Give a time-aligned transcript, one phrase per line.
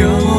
[0.00, 0.31] 영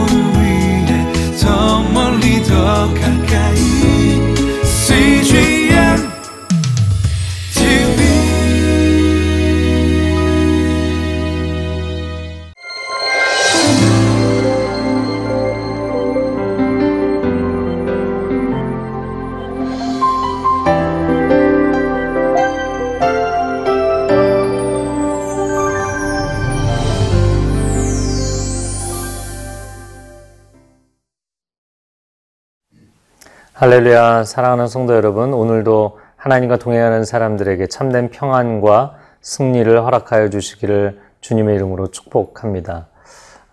[33.73, 41.87] 할렐루야 사랑하는 성도 여러분 오늘도 하나님과 동행하는 사람들에게 참된 평안과 승리를 허락하여 주시기를 주님의 이름으로
[41.87, 42.85] 축복합니다.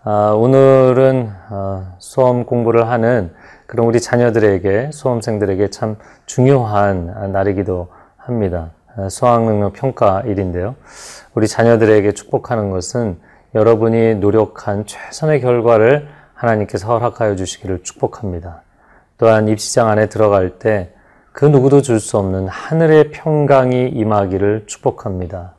[0.03, 3.33] 아, 오늘은 어, 수험 공부를 하는
[3.65, 5.95] 그런 우리 자녀들에게 수험생들에게 참
[6.27, 8.69] 중요한 날이기도 합니다.
[8.95, 10.75] 아, 수학능력 평가일인데요.
[11.33, 13.17] 우리 자녀들에게 축복하는 것은
[13.55, 18.61] 여러분이 노력한 최선의 결과를 하나님께서 허락하여 주시기를 축복합니다.
[19.21, 20.91] 또한 입시장 안에 들어갈 때
[21.31, 25.53] 그 누구도 줄 수 없는 하늘의 평강이 임하기를 축복합니다.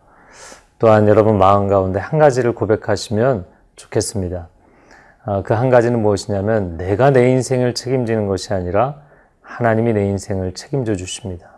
[0.78, 3.46] 또한 여러분 마음 가운데 한 가지를 고백하시면
[3.76, 4.48] 좋겠습니다.
[5.44, 8.96] 그 한 가지는 무엇이냐면 내가 내 인생을 책임지는 것이 아니라
[9.40, 11.48] 하나님이 내 인생을 책임져 주십니다.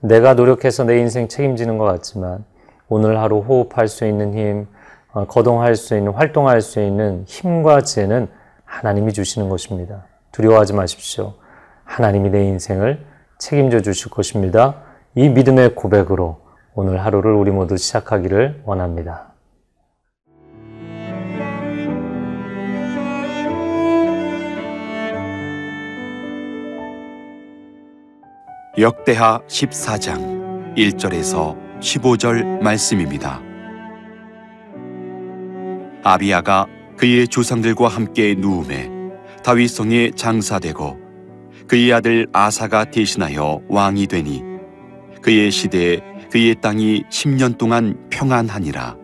[0.00, 2.44] 내가 노력해서 내 인생 책임지는 것 같지만
[2.88, 4.66] 오늘 하루 호흡할 수 있는 힘,
[5.12, 8.28] 어, 거동할 수 있는, 활동할 수 있는 힘과 지혜는
[8.64, 10.04] 하나님이 주시는 것입니다.
[10.32, 11.34] 두려워하지 마십시오.
[11.84, 13.04] 하나님이 내 인생을
[13.38, 14.82] 책임져 주실 것입니다.
[15.14, 16.40] 이 믿음의 고백으로
[16.74, 19.32] 오늘 하루를 우리 모두 시작하기를 원합니다.
[28.78, 33.42] 역대하 14장 1절에서 15절 말씀입니다.
[36.02, 36.66] 아비야가
[36.96, 38.91] 그의 조상들과 함께 누움에
[39.44, 40.98] 다윗성에 장사되고
[41.66, 44.42] 그의 아들 아사가 대신하여 왕이 되니
[45.20, 46.00] 그의 시대에
[46.30, 48.96] 그의 땅이 10년 동안 평안하니라.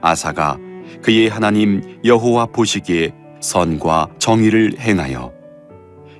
[0.00, 0.58] 아사가
[1.02, 5.32] 그의 하나님 여호와 보시기에 선과 정의를 행하여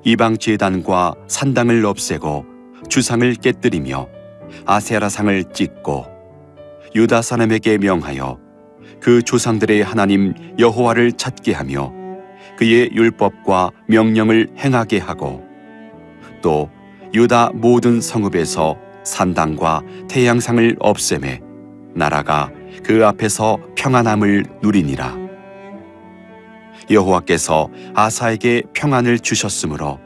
[0.04, 2.44] 이방 제단과 산당을 없애고
[2.88, 4.08] 주상을 깨뜨리며
[4.66, 6.06] 아세라상을 찢고
[6.94, 8.38] 유다 사람에게 명하여
[9.00, 12.01] 그 조상들의 하나님 여호와를 찾게 하며
[12.56, 15.44] 그의 율법과 명령을 행하게 하고
[16.40, 16.70] 또
[17.14, 21.40] 유다 모든 성읍에서 산당과 태양상을 없애매
[21.94, 22.50] 나라가
[22.82, 25.22] 그 앞에서 평안함을 누리니라.
[26.90, 30.00] 여호와께서 아사에게 평안을 주셨으므로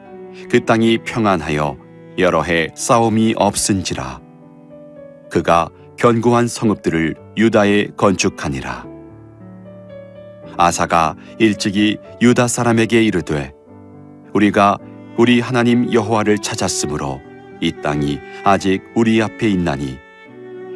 [0.51, 1.77] 그 땅이 평안하여
[2.19, 4.21] 여러 해 싸움이 없은지라
[5.31, 5.69] 그가
[5.99, 8.96] 견고한 성읍들을 유다에 건축하니라
[10.56, 13.53] 아사가 일찍이 유다 사람에게 이르되
[14.33, 14.78] 우리가
[15.17, 17.21] 우리 하나님 여호와를 찾았으므로
[17.61, 19.99] 이 땅이 아직 우리 앞에 있나니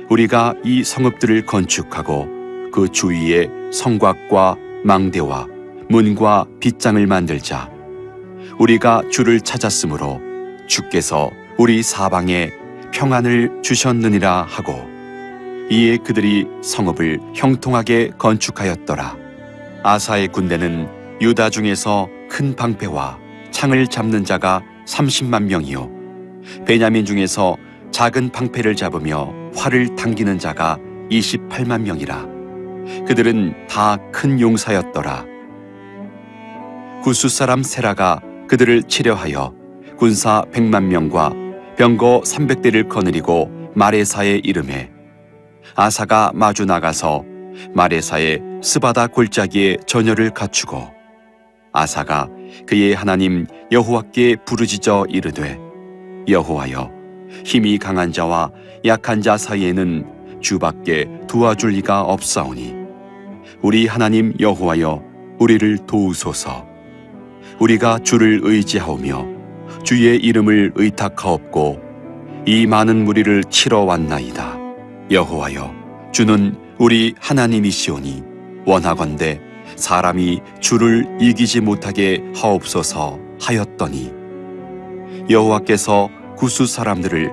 [0.08, 2.28] 우리가 이 성읍들을 건축하고
[2.72, 5.46] 그 주위에 성곽과 망대와
[5.88, 7.70] 문과 빗장을 만들자.
[8.58, 10.20] 우리가 주를 찾았으므로
[10.66, 12.50] 주께서 우리 사방에
[12.92, 14.88] 평안을 주셨느니라 하고
[15.70, 19.19] 이에 그들이 성읍을 형통하게 건축하였더라
[19.82, 20.88] 아사의 군대는
[21.20, 23.18] 유다 중에서 큰 방패와
[23.50, 25.90] 창을 잡는 자가 30만 명이요.
[26.66, 27.56] 베냐민 중에서
[27.90, 30.78] 작은 방패를 잡으며 활을 당기는 자가
[31.10, 32.26] 28만 명이라.
[33.06, 35.26] 그들은 다 큰 용사였더라.
[37.02, 39.54] 구수 사람 세라가 그들을 치려하여
[39.96, 41.32] 군사 100만 명과
[41.76, 44.90] 병거 300대를 거느리고 마레사에 이름해
[45.76, 47.24] 아사가 마주 나가서
[47.74, 50.90] 마레사의 스바다 골짜기에 전열을 갖추고
[51.72, 52.28] 아사가
[52.66, 55.58] 그의 하나님 여호와께 부르짖어 이르되
[56.28, 56.90] 여호와여
[57.44, 58.50] 힘이 강한 자와
[58.84, 62.74] 약한 자 사이에는 주밖에 도와줄 리가 없사오니
[63.62, 66.66] 우리 하나님 여호와여 우리를 도우소서.
[67.58, 69.26] 우리가 주를 의지하오며
[69.84, 71.80] 주의 이름을 의탁하옵고
[72.46, 74.58] 이 많은 무리를 치러 왔나이다.
[75.10, 75.74] 여호와여
[76.12, 78.22] 주는 우리 하나님이시오니
[78.64, 79.38] 원하건대
[79.76, 84.10] 사람이 주를 이기지 못하게 하옵소서 하였더니
[85.28, 87.30] 여호와께서 구수 사람들을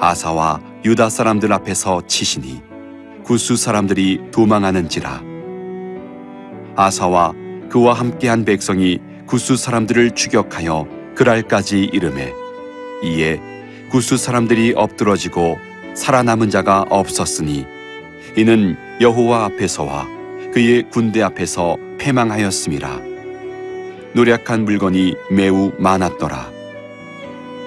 [0.00, 2.62] 아사와 유다 사람들 앞에서 치시니
[3.24, 5.22] 구수 사람들이 도망하는지라.
[6.76, 7.32] 아사와
[7.70, 10.86] 그와 함께한 백성이 구수 사람들을 추격하여
[11.16, 12.32] 그랄까지 이름해
[13.02, 13.40] 이에
[13.90, 15.56] 구수 사람들이 엎드러지고
[15.96, 17.73] 살아남은 자가 없었으니
[18.36, 20.08] 이는 여호와 앞에서와
[20.52, 23.00] 그의 군대 앞에서 패망하였음이라
[24.14, 26.50] 노력한 물건이 매우 많았더라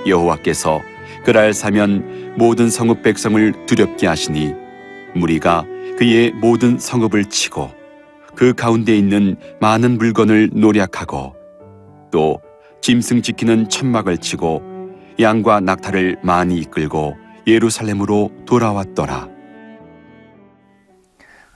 [0.06, 0.82] 여호와께서
[1.26, 4.54] 그날 사면 모든 성읍 백성을 두렵게 하시니
[5.16, 5.66] 무리가
[5.98, 7.72] 그의 모든 성읍을 치고
[8.36, 11.36] 그 가운데 있는 많은 물건을 노략하고
[12.12, 12.40] 또
[12.82, 14.62] 짐승 지키는 천막을 치고
[15.20, 17.16] 양과 낙타를 많이 이끌고
[17.48, 19.37] 예루살렘으로 돌아왔더라.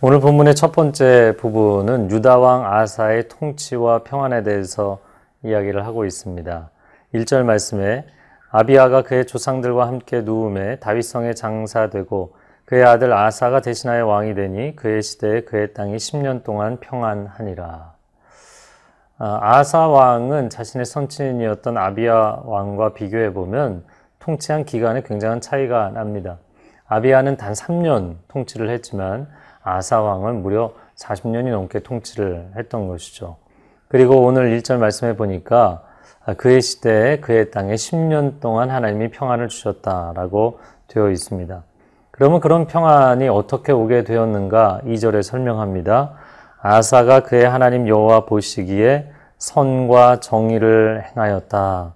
[0.03, 4.97] 오늘 본문의 첫 번째 부분은 유다 왕 아사의 통치와 평안에 대해서
[5.43, 6.71] 이야기를 하고 있습니다.
[7.13, 8.07] 1절 말씀에
[8.49, 12.33] 아비아가 그의 조상들과 함께 누움에 다윗성에 장사되고
[12.65, 17.93] 그의 아들 아사가 대신하여 왕이 되니 그의 시대에 그의 땅이 10년 동안 평안하니라.
[19.19, 23.83] 아, 아사 왕은 자신의 선친이었던 아비아 왕과 비교해 보면
[24.17, 26.39] 통치한 기간에 굉장한 차이가 납니다.
[26.87, 29.27] 아비아는 단 3년 통치를 했지만
[29.63, 33.37] 아사 왕은 무려 40년이 넘게 통치를 했던 것이죠.
[33.87, 35.83] 그리고 오늘 1절 말씀해 보니까
[36.37, 41.63] 그의 시대에 그의 땅에 10년 동안 하나님이 평안을 주셨다라고 되어 있습니다.
[42.11, 44.81] 그러면 그런 평안이 어떻게 오게 되었는가?
[44.85, 46.13] 2절에 설명합니다.
[46.61, 51.95] 아사가 그의 하나님 여호와 보시기에 선과 정의를 행하였다.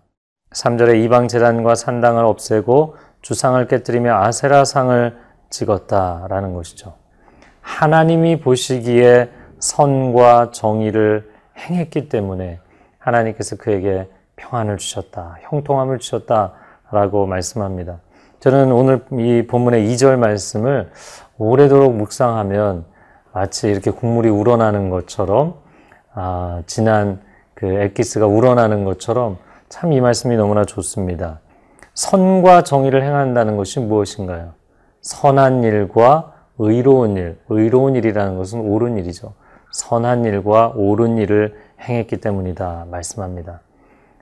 [0.52, 5.18] 3절에 이방 제단과 산당을 없애고 주상을 깨뜨리며 아세라상을
[5.50, 7.05] 찍었다라는 것이죠.
[7.70, 9.30] 하나님이 보시기에
[9.60, 12.60] 선과 정의를 행했기 때문에
[13.00, 15.38] 하나님께서 그에게 평안을 주셨다.
[15.42, 18.00] 형통함을 주셨다라고 말씀합니다.
[18.40, 20.92] 저는 오늘 이 본문의 2절 말씀을
[21.40, 22.86] 오래도록 묵상하면
[23.34, 25.56] 마치 이렇게 국물이 우러나는 것처럼
[26.14, 27.20] 아, 지난
[27.56, 29.38] 그 엑기스가 우러나는 것처럼
[29.70, 31.40] 참 이 말씀이 너무나 좋습니다.
[31.96, 34.54] 선과 정의를 행한다는 것이 무엇인가요?
[35.02, 39.34] 선한 일과 의로운 일, 의로운 일이라는 것은 옳은 일이죠.
[39.72, 43.62] 선한 일과 옳은 일을 행했기 때문이다 말씀합니다.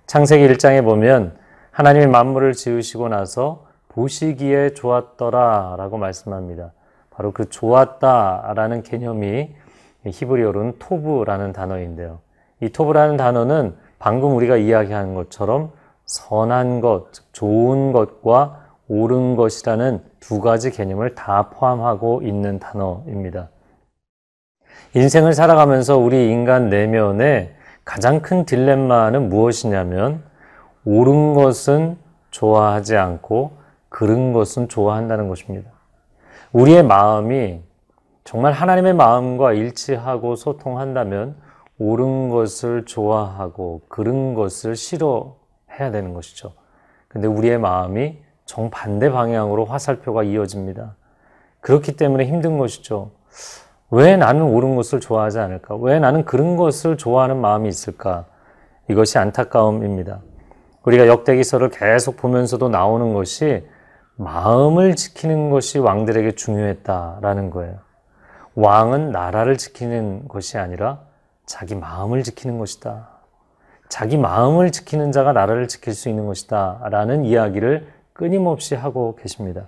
[0.08, 1.36] 창세기 1장에 보면
[1.72, 6.72] 하나님이 만물을 지으시고 나서 보시기에 좋았더라 라고 말씀합니다.
[7.12, 9.54] 바로 그 좋았다라는 개념이
[10.06, 12.20] 히브리어로는 토브라는 단어인데요.
[12.60, 15.72] 이 토브라는 단어는 방금 우리가 이야기한 것처럼
[16.06, 23.50] 선한 것, 좋은 것과 옳은 것이라는 두 가지 개념을 다 포함하고 있는 단어입니다.
[24.96, 27.54] 인생을 살아가면서 우리 인간 내면에
[27.84, 30.24] 가장 큰 딜레마는 무엇이냐면
[30.86, 31.98] 옳은 것은
[32.32, 33.58] 좋아하지 않고
[33.90, 35.70] 그른 것은 좋아한다는 것입니다.
[36.54, 37.62] 우리의 마음이
[38.24, 41.36] 정말 하나님의 마음과 일치하고 소통한다면
[41.80, 46.54] 옳은 것을 좋아하고 그른 것을 싫어해야 되는 것이죠.
[47.10, 50.96] 근데 우리의 마음이 정반대 방향으로 화살표가 이어집니다.
[51.62, 53.12] 그렇기 때문에 힘든 것이죠.
[53.90, 55.76] 왜 나는 옳은 것을 좋아하지 않을까?
[55.76, 58.26] 왜 나는 그런 것을 좋아하는 마음이 있을까?
[58.90, 60.22] 이것이 안타까움입니다.
[60.84, 63.66] 우리가 역대기서를 계속 보면서도 나오는 것이
[64.16, 67.78] 마음을 지키는 것이 왕들에게 중요했다라는 거예요.
[68.56, 71.00] 왕은 나라를 지키는 것이 아니라
[71.46, 73.10] 자기 마음을 지키는 것이다.
[73.90, 76.82] 자기 마음을 지키는 자가 나라를 지킬 수 있는 것이다.
[76.90, 79.66] 라는 이야기를 끊임없이 하고 계십니다.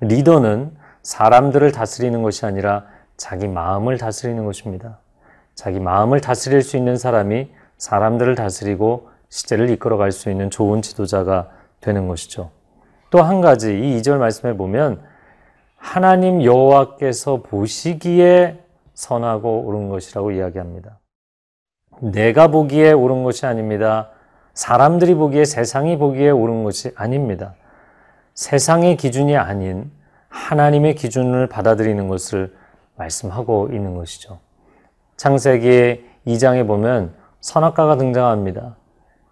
[0.00, 2.86] 리더는 사람들을 다스리는 것이 아니라
[3.16, 4.98] 자기 마음을 다스리는 것입니다.
[5.54, 12.08] 자기 마음을 다스릴 수 있는 사람이 사람들을 다스리고 시대를 이끌어갈 수 있는 좋은 지도자가 되는
[12.08, 12.50] 것이죠.
[13.10, 15.02] 또 한 가지 이 2절 말씀에 보면
[15.76, 18.58] 하나님 여호와께서 보시기에
[18.94, 20.98] 선하고 옳은 것이라고 이야기합니다.
[22.00, 24.10] 내가 보기에 옳은 것이 아닙니다.
[24.54, 27.54] 사람들이 보기에 세상이 보기에 옳은 것이 아닙니다.
[28.34, 29.90] 세상의 기준이 아닌
[30.28, 32.54] 하나님의 기준을 받아들이는 것을
[32.96, 34.38] 말씀하고 있는 것이죠.
[35.16, 38.76] 창세기 2장에 보면 선악과가 등장합니다.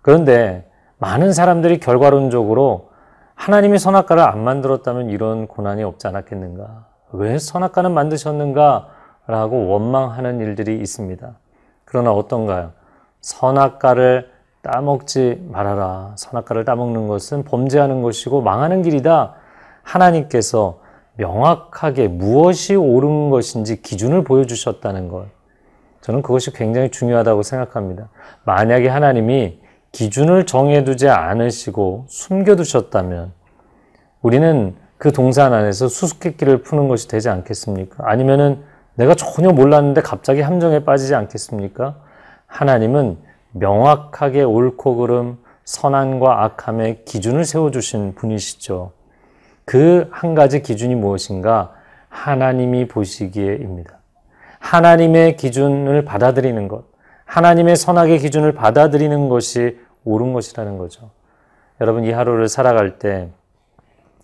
[0.03, 2.91] 그런데 많은 사람들이 결과론적으로
[3.35, 6.87] 하나님이 선악과를 안 만들었다면 이런 고난이 없지 않았겠는가?
[7.13, 8.89] 왜 선악과는 만드셨는가?
[9.27, 11.39] 라고 원망하는 일들이 있습니다.
[11.85, 12.73] 그러나 어떤가요?
[13.21, 14.30] 선악과를
[14.63, 16.13] 따먹지 말아라.
[16.17, 19.35] 선악과를 따먹는 것은 범죄하는 것이고 망하는 길이다.
[19.83, 20.81] 하나님께서
[21.17, 25.27] 명확하게 무엇이 옳은 것인지 기준을 보여주셨다는 것.
[26.01, 28.09] 저는 그것이 굉장히 중요하다고 생각합니다.
[28.45, 29.61] 만약에 하나님이
[29.93, 33.33] 기준을 정해두지 않으시고 숨겨두셨다면
[34.23, 38.05] 우리는 그 동산 안에서 수수께끼를 푸는 것이 되지 않겠습니까?
[38.07, 38.63] 아니면은
[38.95, 41.97] 내가 전혀 몰랐는데 갑자기 함정에 빠지지 않겠습니까?
[42.47, 43.19] 하나님은
[43.53, 48.93] 명확하게 옳고 그름, 선한과 악함의 기준을 세워주신 분이시죠.
[49.65, 51.73] 그 한 가지 기준이 무엇인가?
[52.09, 53.99] 하나님이 보시기에입니다.
[54.59, 56.85] 하나님의 기준을 받아들이는 것,
[57.25, 61.11] 하나님의 선악의 기준을 받아들이는 것이 옳은 것이라는 거죠.
[61.81, 63.29] 여러분, 이 하루를 살아갈 때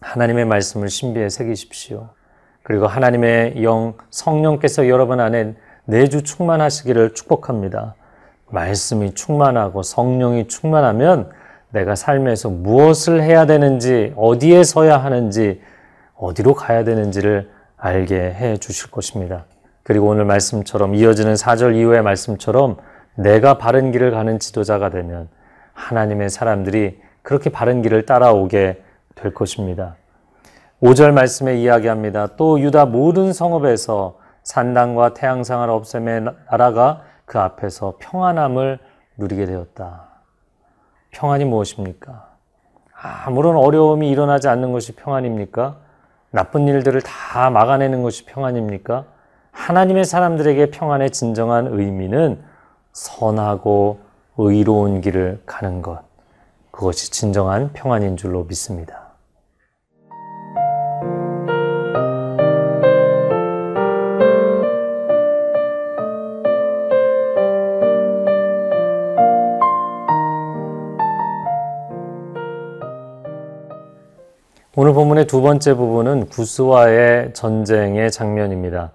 [0.01, 2.09] 하나님의 말씀을 신비에 새기십시오.
[2.63, 5.55] 그리고 하나님의 영, 성령께서 여러분 안에
[5.85, 7.95] 내주 충만하시기를 축복합니다.
[8.49, 11.31] 말씀이 충만하고 성령이 충만하면
[11.71, 15.61] 내가 삶에서 무엇을 해야 되는지, 어디에 서야 하는지,
[16.17, 19.45] 어디로 가야 되는지를 알게 해 주실 것입니다.
[19.83, 22.79] 그리고 오늘 말씀처럼 이어지는 4절 이후의 말씀처럼
[23.15, 25.29] 내가 바른 길을 가는 지도자가 되면
[25.75, 28.83] 하나님의 사람들이 그렇게 바른 길을 따라오게
[29.15, 29.97] 될 것입니다.
[30.83, 32.37] 5절 말씀에 이야기합니다.
[32.37, 38.79] 또 유다 모든 성읍에서 산당과 태양상을 없애매 나라가 그 앞에서 평안함을
[39.19, 40.07] 누리게 되었다.
[41.11, 42.29] 평안이 무엇입니까?
[42.93, 45.77] 아무런 어려움이 일어나지 않는 것이 평안입니까?
[46.31, 49.05] 나쁜 일들을 다 막아내는 것이 평안입니까?
[49.53, 52.43] 하나님의 사람들에게 평안의 진정한 의미는
[52.93, 54.01] 선하고
[54.39, 56.03] 의로운 길을 가는 것.
[56.71, 59.06] 그것이 진정한 평안인 줄로 믿습니다.
[74.87, 78.93] 오늘 본문의 두 번째 부분은 구스와의 전쟁의 장면입니다.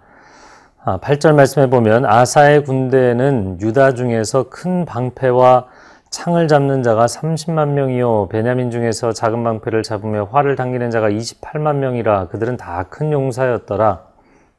[0.85, 5.65] 8절 아, 말씀해 보면 아사의 군대는 유다 중에서 큰 방패와
[6.09, 12.29] 창을 잡는 자가 30만 명이요 베냐민 중에서 작은 방패를 잡으며 활을 당기는 자가 28만 명이라
[12.29, 14.05] 그들은 다 큰 용사였더라.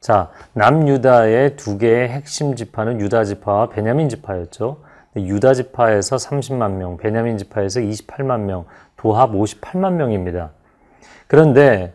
[0.01, 4.83] 자, 남유다의 두 개의 핵심 지파는 유다 지파와 베냐민 지파였죠.
[5.15, 8.65] 유다 지파에서 30만 명, 베냐민 지파에서 28만 명,
[8.97, 10.51] 도합 58만 명입니다.
[11.27, 11.93] 그런데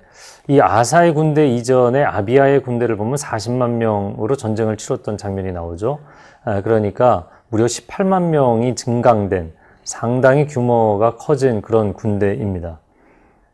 [0.48, 5.98] 이 아사의 군대 이전에 아비아의 군대를 보면 40만 명으로 전쟁을 치렀던 장면이 나오죠.
[6.44, 9.52] 아, 그러니까 무려 18만 명이 증강된
[9.84, 12.78] 상당히 규모가 커진 그런 군대입니다.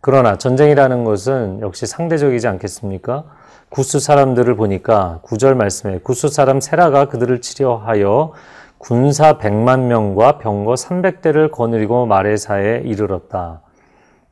[0.00, 3.24] 그러나 전쟁이라는 것은 역시 상대적이지 않겠습니까?
[3.70, 8.32] 구스 사람들을 보니까 구절 말씀에 구스 사람 세라가 그들을 치려하여
[8.78, 13.63] 군사 100만 명과 병거 300대를 거느리고 마레사에 이르렀다.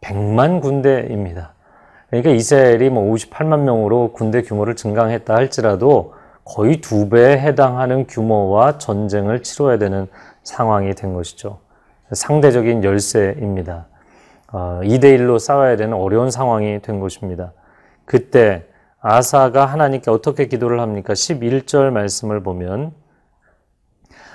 [0.03, 1.55] 100만 군대입니다.
[2.09, 9.43] 그러니까 이스라엘이 뭐 58만 명으로 군대 규모를 증강했다 할지라도 거의 두 배에 해당하는 규모와 전쟁을
[9.43, 10.09] 치러야 되는
[10.43, 11.61] 상황이 된 것이죠.
[12.13, 13.87] 상대적인 열세입니다.
[14.53, 17.53] 어, 2대1로 싸워야 되는 어려운 상황이 된 것입니다.
[18.05, 18.67] 그때
[19.01, 21.15] 아사가 하나님께 어떻게 기도를 합니까?
[21.15, 22.93] 11절 말씀을 보면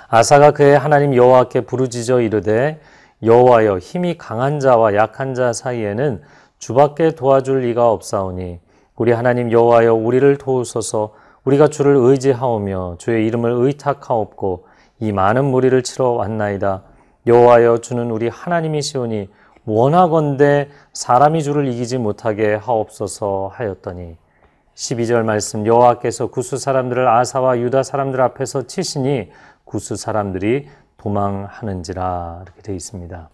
[0.08, 2.80] 아사가 그의 하나님 여호와께 부르짖어 이르되
[3.22, 6.22] 여호와여 힘이 강한 자와 약한 자 사이에는
[6.58, 8.60] 주밖에 도와줄 리가 없사오니
[8.98, 11.14] 우리 하나님 여호와여 우리를 도우소서.
[11.44, 14.66] 우리가 주를 의지하오며 주의 이름을 의탁하옵고
[15.00, 16.82] 이 많은 무리를 치러 왔나이다.
[17.26, 19.30] 여호와여 주는 우리 하나님이시오니
[19.64, 24.16] 원하건대 사람이 주를 이기지 못하게 하옵소서 하였더니.
[24.74, 29.30] 12절 말씀 여호와께서 구스 사람들을 아사와 유다 사람들 앞에서 치시니
[29.64, 33.30] 구스 사람들이 도망하는지라 이렇게 되어 있습니다.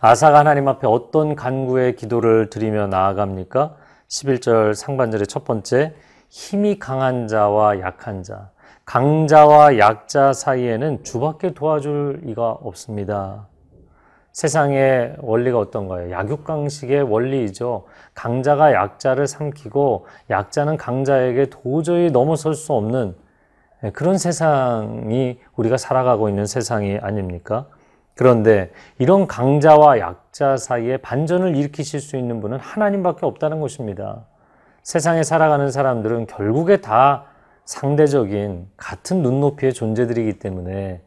[0.00, 3.76] 아사가 하나님 앞에 어떤 간구의 기도를 드리며 나아갑니까?
[4.08, 5.94] 11절 상반절의 첫 번째
[6.28, 8.50] 힘이 강한 자와 약한 자
[8.84, 13.46] 강자와 약자 사이에는 주밖에 도와줄 이가 없습니다.
[14.32, 16.10] 세상의 원리가 어떤가요?
[16.10, 17.84] 약육강식의 원리이죠.
[18.14, 23.21] 강자가 약자를 삼키고 약자는 강자에게 도저히 넘어설 수 없는 예,
[23.90, 27.66] 그런 세상이 우리가 살아가고 있는 세상이 아닙니까?
[28.14, 34.24] 그런데 이런 강자와 약자 사이에 반전을 일으키실 수 있는 분은 하나님밖에 없다는 것입니다.
[34.82, 37.24] 세상에 살아가는 사람들은 결국에 다
[37.64, 41.00] 상대적인 같은 눈높이의 존재들이기 때문에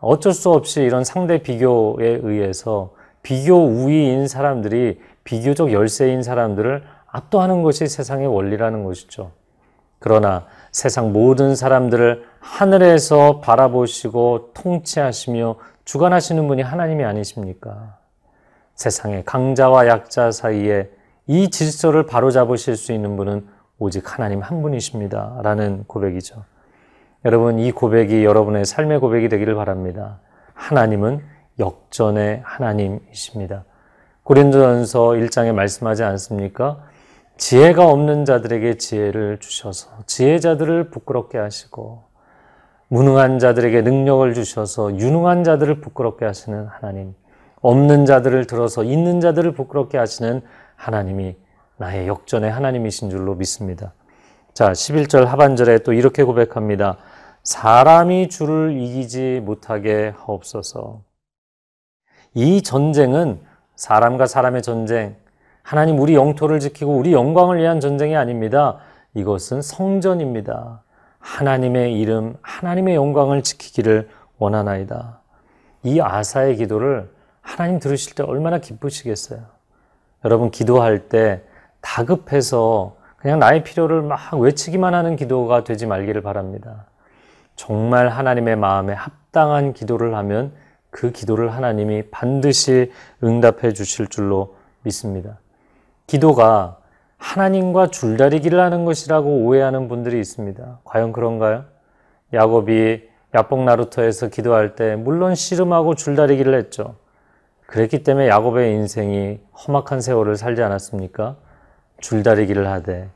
[0.00, 7.86] 어쩔 수 없이 이런 상대 비교에 의해서 비교 우위인 사람들이 비교적 열세인 사람들을 압도하는 것이
[7.86, 9.32] 세상의 원리라는 것이죠.
[9.98, 17.98] 그러나 세상 모든 사람들을 하늘에서 바라보시고 통치하시며 주관하시는 분이 하나님이 아니십니까?
[18.74, 20.90] 세상의 강자와 약자 사이에
[21.26, 23.46] 이 질서를 바로잡으실 수 있는 분은
[23.78, 25.40] 오직 하나님 한 분이십니다.
[25.42, 26.44] 라는 고백이죠.
[27.24, 30.20] 여러분, 이 고백이 여러분의 삶의 고백이 되기를 바랍니다.
[30.54, 31.20] 하나님은
[31.58, 33.64] 역전의 하나님이십니다.
[34.22, 36.78] 고린도전서 1장에 말씀하지 않습니까?
[37.40, 42.02] 지혜가 없는 자들에게 지혜를 주셔서 지혜자들을 부끄럽게 하시고
[42.88, 47.14] 무능한 자들에게 능력을 주셔서 유능한 자들을 부끄럽게 하시는 하나님
[47.62, 50.42] 없는 자들을 들어서 있는 자들을 부끄럽게 하시는
[50.76, 51.34] 하나님이
[51.78, 53.94] 나의 역전의 하나님이신 줄로 믿습니다.
[54.52, 56.98] 자, 11절 하반절에 또 이렇게 고백합니다.
[57.42, 61.00] 사람이 주를 이기지 못하게 하옵소서.
[62.34, 63.40] 이 전쟁은
[63.76, 65.16] 사람과 사람의 전쟁,
[65.62, 68.78] 하나님 우리 영토를 지키고 우리 영광을 위한 전쟁이 아닙니다.
[69.14, 70.82] 이것은 성전입니다.
[71.18, 75.20] 하나님의 이름, 하나님의 영광을 지키기를 원하나이다.
[75.82, 79.40] 이 아사의 기도를 하나님 들으실 때 얼마나 기쁘시겠어요.
[80.24, 81.42] 여러분 기도할 때
[81.80, 86.86] 다급해서 그냥 나의 필요를 막 외치기만 하는 기도가 되지 말기를 바랍니다.
[87.54, 90.52] 정말 하나님의 마음에 합당한 기도를 하면
[90.90, 92.90] 그 기도를 하나님이 반드시
[93.22, 95.38] 응답해 주실 줄로 믿습니다.
[96.10, 96.78] 기도가
[97.18, 100.80] 하나님과 줄다리기를 하는 것이라고 오해하는 분들이 있습니다.
[100.82, 101.66] 과연 그런가요?
[102.32, 106.96] 야곱이 야복 나루터에서 기도할 때 물론 씨름하고 줄다리기를 했죠.
[107.66, 111.36] 그랬기 때문에 야곱의 인생이 험악한 세월을 살지 않았습니까?
[112.00, 113.08] 줄다리기를 하되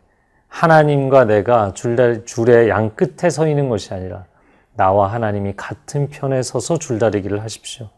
[0.46, 4.26] 하나님과 내가 줄다리, 줄의 양 끝에 서 있는 것이 아니라
[4.74, 7.88] 나와 하나님이 같은 편에 서서 줄다리기를 하십시오.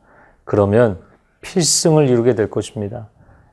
[0.45, 1.03] 그러면
[1.43, 3.11] 필승을 이루게 될 것입니다.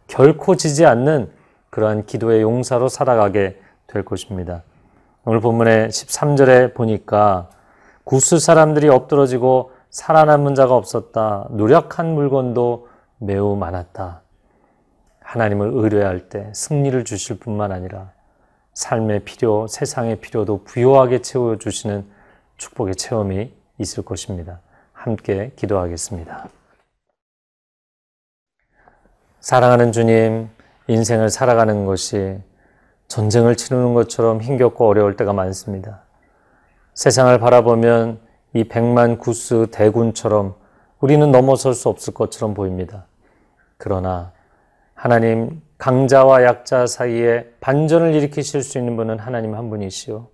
[0.08, 1.32] 결코 지지 않는
[1.74, 4.62] 그러한 기도의 용사로 살아가게 될 것입니다.
[5.26, 7.50] 오늘 본문의 13절에 보니까
[8.04, 11.48] 구스 사람들이 엎드러지고 살아남은 자가 없었다.
[11.50, 14.22] 노력한 물건도 매우 많았다.
[15.22, 18.12] 하나님을 의뢰할 때 승리를 주실 뿐만 아니라
[18.76, 22.06] 삶의 필요, 세상의 필요도 부요하게 채워주시는
[22.58, 24.60] 축복의 체험이 있을 것입니다.
[24.92, 26.50] 함께 기도하겠습니다.
[29.40, 30.50] 사랑하는 주님,
[30.88, 32.38] 인생을 살아가는 것이
[33.08, 36.02] 전쟁을 치르는 것처럼 힘겹고 어려울 때가 많습니다.
[36.94, 38.20] 세상을 바라보면
[38.54, 40.56] 이 백만 구스 대군처럼
[41.00, 43.06] 우리는 넘어설 수 없을 것처럼 보입니다.
[43.78, 44.32] 그러나
[44.94, 50.28] 하나님 강자와 약자 사이에 반전을 일으키실 수 있는 분은 하나님 한 분이시오.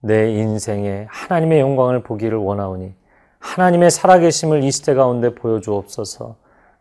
[0.00, 2.94] 내 인생에 하나님의 영광을 보기를 원하오니
[3.38, 6.36] 하나님의 살아계심을 이 시대 가운데 보여주옵소서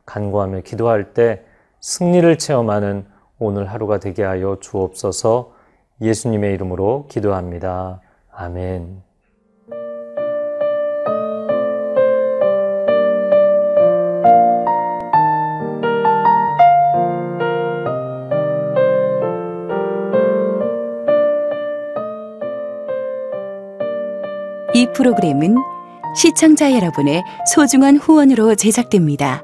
[0.05, 1.45] 간구하며 기도할 때
[1.83, 3.05] 승리를 체험하는
[3.39, 5.51] 오늘 하루가 되게 하여 주옵소서
[5.99, 7.99] 예수님의 이름으로 기도합니다.
[8.31, 9.03] 아멘.
[24.73, 25.57] 이 프로그램은
[26.15, 29.43] 시청자 여러분의 소중한 후원으로 제작됩니다.